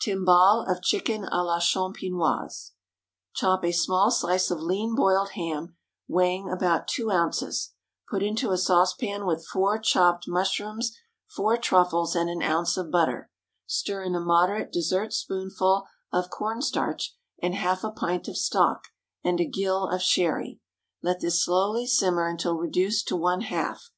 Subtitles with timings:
[0.00, 2.70] Timbale of Chicken à la Champenois.
[3.34, 5.76] Chop a small slice of lean boiled ham,
[6.08, 7.74] weighing about two ounces,
[8.08, 13.30] put into a saucepan with four chopped mushrooms, four truffles, and an ounce of butter;
[13.66, 18.84] stir in a moderate dessertspoonful of corn starch and half a pint of stock
[19.22, 20.60] and a gill of sherry;
[21.02, 23.90] let this slowly simmer until reduced to one half.